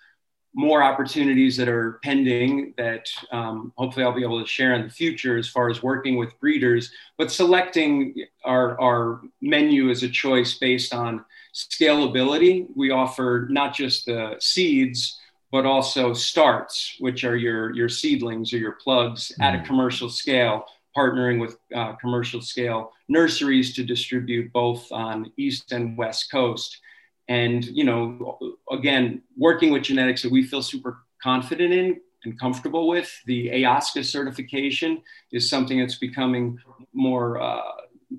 more 0.56 0.82
opportunities 0.82 1.54
that 1.58 1.68
are 1.68 2.00
pending 2.02 2.72
that 2.78 3.10
um, 3.30 3.74
hopefully 3.76 4.06
I'll 4.06 4.14
be 4.14 4.22
able 4.22 4.40
to 4.40 4.48
share 4.48 4.72
in 4.72 4.82
the 4.84 4.90
future 4.90 5.36
as 5.36 5.46
far 5.46 5.68
as 5.68 5.82
working 5.82 6.16
with 6.16 6.38
breeders, 6.40 6.90
but 7.18 7.30
selecting 7.30 8.14
our, 8.42 8.80
our 8.80 9.20
menu 9.42 9.90
as 9.90 10.02
a 10.02 10.08
choice 10.08 10.54
based 10.54 10.94
on 10.94 11.22
scalability. 11.54 12.66
We 12.74 12.90
offer 12.90 13.46
not 13.50 13.74
just 13.74 14.06
the 14.06 14.36
seeds, 14.40 15.20
but 15.52 15.66
also 15.66 16.14
starts, 16.14 16.96
which 17.00 17.22
are 17.24 17.36
your, 17.36 17.74
your 17.74 17.90
seedlings 17.90 18.50
or 18.54 18.56
your 18.56 18.78
plugs 18.82 19.30
mm. 19.38 19.44
at 19.44 19.54
a 19.54 19.58
mm. 19.58 19.66
commercial 19.66 20.08
scale, 20.08 20.64
partnering 20.96 21.38
with 21.38 21.58
uh, 21.74 21.92
commercial 21.96 22.40
scale 22.40 22.92
nurseries 23.08 23.74
to 23.74 23.84
distribute 23.84 24.50
both 24.54 24.90
on 24.90 25.30
East 25.36 25.72
and 25.72 25.98
West 25.98 26.30
Coast 26.30 26.80
and 27.28 27.64
you 27.64 27.84
know 27.84 28.38
again 28.70 29.22
working 29.36 29.72
with 29.72 29.82
genetics 29.82 30.22
that 30.22 30.30
we 30.30 30.42
feel 30.44 30.62
super 30.62 30.98
confident 31.22 31.72
in 31.72 32.00
and 32.24 32.38
comfortable 32.38 32.88
with 32.88 33.10
the 33.26 33.48
AOSCA 33.48 34.04
certification 34.04 35.00
is 35.32 35.48
something 35.48 35.78
that's 35.78 35.96
becoming 35.96 36.58
more 36.92 37.40
uh, 37.40 37.60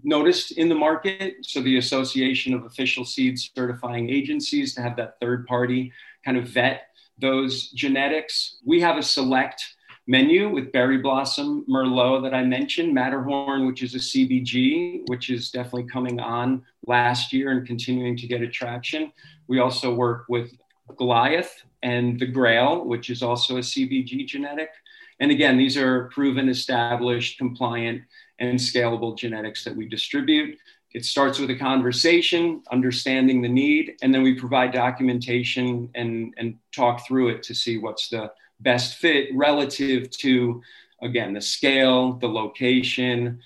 noticed 0.04 0.54
in 0.54 0.70
the 0.70 0.76
market. 0.76 1.36
So 1.42 1.62
the 1.62 1.78
association 1.78 2.54
of 2.54 2.66
official 2.66 3.06
seed 3.06 3.38
certifying 3.38 4.10
agencies 4.10 4.74
to 4.76 4.82
have 4.82 4.96
that 4.98 5.16
third 5.22 5.46
party 5.46 5.92
kind 6.26 6.38
of 6.38 6.46
vet 6.48 6.84
those 7.20 7.70
genetics. 7.72 8.60
We 8.66 8.80
have 8.82 8.98
a 8.98 9.04
select 9.04 9.64
menu 10.08 10.50
with 10.50 10.72
Berry 10.72 10.98
Blossom 10.98 11.66
Merlot 11.70 12.24
that 12.24 12.34
I 12.34 12.44
mentioned, 12.44 12.94
Matterhorn, 12.94 13.68
which 13.68 13.84
is 13.84 13.94
a 13.94 14.00
CBG, 14.00 15.04
which 15.10 15.30
is 15.30 15.52
definitely 15.52 15.84
coming 15.86 16.20
on 16.20 16.64
last 16.88 17.34
year 17.34 17.52
and 17.52 17.68
continuing 17.68 18.16
to 18.18 18.28
get 18.28 18.42
attraction. 18.42 19.12
We 19.48 19.60
also 19.60 19.94
work 19.94 20.26
with 20.30 20.52
Goliath 20.98 21.64
and 21.84 22.18
the 22.20 22.26
Grail, 22.26 22.86
which 22.86 23.10
is 23.10 23.22
also 23.22 23.58
a 23.58 23.62
CBG 23.62 24.26
genetic. 24.26 24.70
And 25.20 25.30
again, 25.32 25.58
these 25.58 25.78
are 25.78 26.06
proven, 26.14 26.48
established, 26.48 27.38
compliant, 27.38 28.04
and 28.40 28.58
scalable 28.58 29.18
genetics 29.18 29.64
that 29.66 29.76
we 29.76 29.88
distribute. 29.88 30.58
It 30.94 31.04
starts 31.04 31.38
with 31.38 31.50
a 31.50 31.56
conversation, 31.56 32.64
understanding 32.72 33.42
the 33.42 33.50
need, 33.50 33.98
and 34.02 34.14
then 34.14 34.24
we 34.24 34.36
provide 34.36 34.72
documentation 34.72 35.90
and, 35.96 36.34
and 36.38 36.58
talk 36.72 37.06
through 37.06 37.30
it 37.30 37.44
to 37.44 37.54
see 37.54 37.78
what's 37.78 38.08
the 38.08 38.32
best 38.60 38.96
fit 38.96 39.30
relative 39.34 40.10
to, 40.10 40.62
again, 41.02 41.34
the 41.34 41.42
scale, 41.42 42.14
the 42.14 42.28
location, 42.28 43.40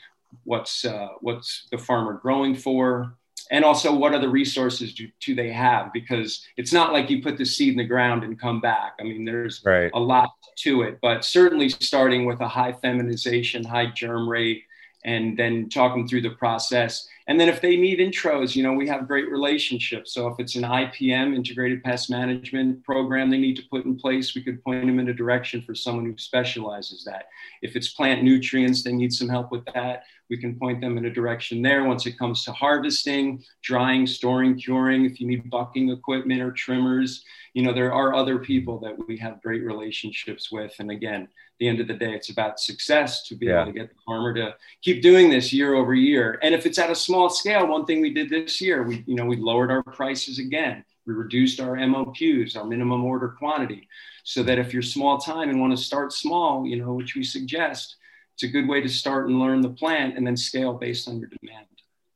what's, 0.44 0.86
uh, 0.86 1.10
what's 1.20 1.68
the 1.72 1.78
farmer 1.78 2.14
growing 2.14 2.56
for, 2.56 3.16
and 3.52 3.66
also 3.66 3.94
what 3.94 4.16
other 4.16 4.30
resources 4.30 4.94
do, 4.94 5.10
do, 5.20 5.36
they 5.36 5.52
have 5.52 5.92
because 5.94 6.46
it's 6.58 6.74
not 6.74 6.94
like 6.94 7.10
you 7.10 7.22
put 7.22 7.38
the 7.38 7.46
seed 7.46 7.74
in 7.74 7.78
the 7.78 7.84
ground 7.84 8.24
and 8.24 8.40
come 8.40 8.60
back 8.62 8.94
i 9.00 9.04
mean 9.04 9.26
there's 9.26 9.62
right. 9.66 9.92
a 9.94 10.00
lot 10.00 10.30
to 10.56 10.82
it 10.84 10.98
but 11.02 11.24
certainly 11.24 11.70
starting 11.70 12.26
with 12.26 12.40
a 12.40 12.48
high 12.48 12.72
feminization 12.72 13.64
high 13.64 13.88
germ 13.88 14.28
rate 14.28 14.64
and 15.06 15.38
then 15.38 15.70
talk 15.70 15.94
them 15.94 16.08
through 16.08 16.22
the 16.22 16.32
process 16.32 17.08
and 17.32 17.40
then 17.40 17.48
if 17.48 17.62
they 17.62 17.78
need 17.78 18.00
intros, 18.00 18.58
you 18.58 18.64
know, 18.64 18.74
we 18.74 18.90
have 18.90 19.08
great 19.08 19.30
relationships. 19.30 20.14
So 20.14 20.28
if 20.28 20.40
it's 20.40 20.56
an 20.56 20.64
IPM, 20.64 21.36
integrated 21.36 21.82
pest 21.82 22.10
management 22.10 22.84
program 22.84 23.30
they 23.30 23.38
need 23.38 23.56
to 23.56 23.68
put 23.70 23.86
in 23.86 23.96
place, 23.96 24.36
we 24.36 24.44
could 24.44 24.62
point 24.64 24.86
them 24.86 25.00
in 25.00 25.08
a 25.08 25.14
direction 25.14 25.62
for 25.62 25.76
someone 25.76 26.06
who 26.06 26.18
specializes 26.18 27.06
that. 27.06 27.30
If 27.62 27.76
it's 27.76 27.94
plant 27.94 28.24
nutrients, 28.24 28.84
they 28.84 28.92
need 28.92 29.14
some 29.14 29.30
help 29.30 29.50
with 29.50 29.64
that. 29.74 30.04
We 30.30 30.38
can 30.38 30.60
point 30.60 30.82
them 30.82 30.98
in 30.98 31.06
a 31.06 31.10
direction 31.10 31.62
there. 31.62 31.86
Once 31.86 32.06
it 32.06 32.18
comes 32.18 32.44
to 32.44 32.52
harvesting, 32.52 33.44
drying, 33.62 34.08
storing, 34.08 34.58
curing, 34.58 35.06
if 35.06 35.22
you 35.22 35.28
need 35.28 35.50
bucking 35.50 35.90
equipment 35.90 36.42
or 36.42 36.52
trimmers, 36.52 37.24
you 37.54 37.64
know, 37.64 37.74
there 37.74 37.94
are 37.94 38.14
other 38.14 38.40
people 38.40 38.80
that 38.80 39.08
we 39.08 39.18
have 39.18 39.42
great 39.42 39.64
relationships 39.64 40.52
with. 40.52 40.74
And 40.80 40.90
again, 40.90 41.28
the 41.62 41.68
end 41.68 41.80
of 41.80 41.88
the 41.88 41.94
day, 41.94 42.14
it's 42.14 42.32
about 42.32 42.60
success 42.60 43.22
to 43.28 43.36
be 43.36 43.46
yeah. 43.46 43.62
able 43.62 43.72
to 43.72 43.80
get 43.80 43.90
the 43.90 43.96
farmer 44.04 44.34
to 44.34 44.56
keep 44.82 45.04
doing 45.04 45.30
this 45.30 45.54
year 45.54 45.76
over 45.76 45.94
year. 45.94 46.40
And 46.42 46.56
if 46.56 46.66
it's 46.66 46.80
at 46.80 46.90
a 46.90 46.96
small 46.96 47.30
scale, 47.30 47.68
one 47.68 47.86
thing 47.86 48.02
we 48.02 48.12
did 48.12 48.32
this 48.32 48.60
year, 48.60 48.82
we, 48.82 49.04
you 49.06 49.16
know, 49.16 49.26
we 49.26 49.36
lowered 49.36 49.70
our 49.70 49.84
prices 49.84 50.40
again. 50.40 50.84
We 51.06 51.14
reduced 51.14 51.60
our 51.60 51.78
MOQs, 51.78 52.58
our 52.58 52.66
minimum 52.66 53.06
order 53.06 53.30
quantity, 53.30 53.88
so 54.24 54.42
that 54.42 54.58
if 54.58 54.74
you're 54.74 54.82
small 54.82 55.20
time 55.20 55.50
and 55.50 55.62
want 55.62 55.78
to 55.78 55.82
start 55.82 56.14
small, 56.14 56.66
you 56.66 56.78
know, 56.78 56.94
which 56.94 57.16
we 57.16 57.24
suggest, 57.24 57.96
it's 58.34 58.44
a 58.44 58.48
good 58.48 58.68
way 58.68 58.82
to 58.82 58.90
start 58.90 59.30
and 59.30 59.40
learn 59.40 59.62
the 59.62 59.70
plant 59.70 60.18
and 60.18 60.26
then 60.26 60.36
scale 60.36 60.74
based 60.74 61.08
on 61.08 61.20
your 61.20 61.30
demand. 61.42 61.68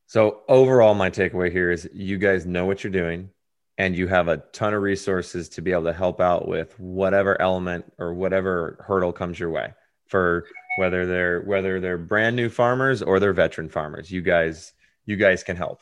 So 0.07 0.41
overall, 0.49 0.95
my 0.95 1.11
takeaway 1.11 1.51
here 1.51 1.69
is 1.69 1.87
you 1.93 2.17
guys 2.17 2.47
know 2.47 2.65
what 2.65 2.83
you're 2.83 2.91
doing 2.91 3.29
and 3.77 3.95
you 3.95 4.07
have 4.07 4.27
a 4.27 4.37
ton 4.53 4.73
of 4.73 4.81
resources 4.81 5.49
to 5.49 5.61
be 5.61 5.71
able 5.71 5.83
to 5.83 5.93
help 5.93 6.21
out 6.21 6.47
with 6.47 6.79
whatever 6.79 7.39
element 7.41 7.91
or 7.97 8.13
whatever 8.13 8.83
hurdle 8.87 9.11
comes 9.11 9.39
your 9.39 9.49
way 9.49 9.73
for 10.07 10.45
whether 10.77 11.05
they're 11.05 11.41
whether 11.41 11.79
they're 11.79 11.97
brand 11.97 12.35
new 12.35 12.49
farmers 12.49 13.01
or 13.01 13.19
they're 13.19 13.33
veteran 13.33 13.69
farmers. 13.69 14.11
You 14.11 14.21
guys 14.21 14.73
you 15.05 15.17
guys 15.17 15.43
can 15.43 15.57
help. 15.57 15.81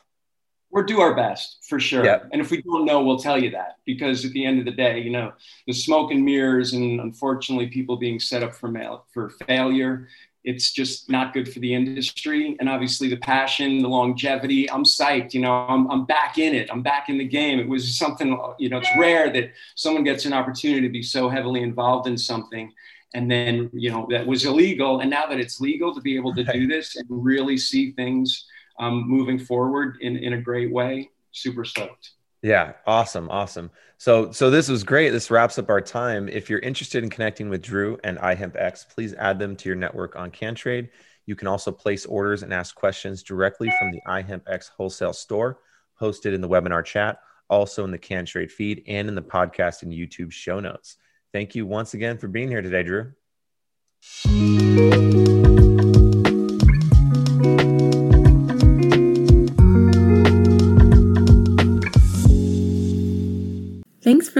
We'll 0.71 0.85
do 0.85 1.01
our 1.01 1.13
best 1.13 1.65
for 1.69 1.79
sure. 1.79 2.03
Yep. 2.03 2.29
and 2.31 2.41
if 2.41 2.49
we 2.49 2.61
don't 2.63 2.85
know 2.85 3.03
we'll 3.03 3.19
tell 3.19 3.41
you 3.41 3.51
that 3.51 3.77
because 3.85 4.25
at 4.25 4.31
the 4.31 4.45
end 4.45 4.59
of 4.59 4.65
the 4.65 4.71
day 4.71 4.99
you 4.99 5.11
know 5.11 5.33
the 5.67 5.73
smoke 5.73 6.11
and 6.11 6.23
mirrors 6.23 6.73
and 6.73 6.99
unfortunately 6.99 7.67
people 7.67 7.95
being 7.97 8.19
set 8.19 8.41
up 8.41 8.55
for 8.55 8.69
mail 8.69 9.05
for 9.13 9.29
failure 9.45 10.07
it's 10.43 10.71
just 10.71 11.09
not 11.09 11.33
good 11.33 11.51
for 11.51 11.59
the 11.59 11.73
industry. 11.73 12.57
And 12.59 12.67
obviously, 12.67 13.07
the 13.07 13.17
passion, 13.17 13.81
the 13.81 13.87
longevity. 13.87 14.69
I'm 14.69 14.83
psyched. 14.83 15.33
You 15.33 15.41
know, 15.41 15.51
I'm, 15.51 15.89
I'm 15.89 16.05
back 16.05 16.37
in 16.37 16.53
it. 16.53 16.69
I'm 16.71 16.81
back 16.81 17.09
in 17.09 17.17
the 17.17 17.27
game. 17.27 17.59
It 17.59 17.67
was 17.67 17.97
something. 17.97 18.37
You 18.59 18.69
know, 18.69 18.77
it's 18.77 18.89
rare 18.97 19.31
that 19.31 19.51
someone 19.75 20.03
gets 20.03 20.25
an 20.25 20.33
opportunity 20.33 20.81
to 20.81 20.91
be 20.91 21.03
so 21.03 21.29
heavily 21.29 21.61
involved 21.61 22.07
in 22.07 22.17
something, 22.17 22.73
and 23.13 23.31
then 23.31 23.69
you 23.73 23.89
know 23.89 24.07
that 24.09 24.25
was 24.27 24.45
illegal. 24.45 24.99
And 24.99 25.09
now 25.09 25.25
that 25.27 25.39
it's 25.39 25.61
legal, 25.61 25.93
to 25.95 26.01
be 26.01 26.15
able 26.15 26.35
to 26.35 26.43
do 26.43 26.67
this 26.67 26.95
and 26.95 27.07
really 27.09 27.57
see 27.57 27.91
things 27.91 28.45
um, 28.79 29.07
moving 29.07 29.39
forward 29.39 29.97
in 30.01 30.17
in 30.17 30.33
a 30.33 30.41
great 30.41 30.71
way, 30.71 31.09
super 31.31 31.63
stoked. 31.63 32.11
Yeah, 32.41 32.73
awesome, 32.85 33.29
awesome. 33.29 33.71
So, 34.03 34.33
so 34.33 34.49
this 34.49 34.67
was 34.67 34.83
great. 34.83 35.11
This 35.11 35.31
wraps 35.31 35.57
up 35.57 35.69
our 35.69 35.79
time. 35.79 36.27
If 36.27 36.49
you're 36.49 36.59
interested 36.59 37.05
in 37.05 37.09
connecting 37.09 37.47
with 37.47 37.61
Drew 37.61 37.97
and 38.03 38.17
iHempX, 38.17 38.85
please 38.93 39.13
add 39.13 39.39
them 39.39 39.55
to 39.55 39.69
your 39.69 39.77
network 39.77 40.17
on 40.17 40.29
CanTrade. 40.29 40.89
You 41.25 41.37
can 41.37 41.47
also 41.47 41.71
place 41.71 42.05
orders 42.05 42.43
and 42.43 42.53
ask 42.53 42.75
questions 42.75 43.23
directly 43.23 43.71
from 43.79 43.91
the 43.91 44.01
iHempX 44.05 44.71
wholesale 44.71 45.13
store, 45.13 45.59
hosted 46.01 46.33
in 46.33 46.41
the 46.41 46.49
webinar 46.49 46.83
chat, 46.83 47.19
also 47.49 47.85
in 47.85 47.91
the 47.91 47.97
CanTrade 47.97 48.51
feed, 48.51 48.83
and 48.89 49.07
in 49.07 49.15
the 49.15 49.21
podcast 49.21 49.83
and 49.83 49.93
YouTube 49.93 50.33
show 50.33 50.59
notes. 50.59 50.97
Thank 51.31 51.55
you 51.55 51.65
once 51.65 51.93
again 51.93 52.17
for 52.17 52.27
being 52.27 52.49
here 52.49 52.61
today, 52.61 52.83
Drew. 52.83 53.13